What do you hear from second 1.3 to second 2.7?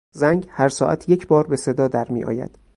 به صدا در میآید.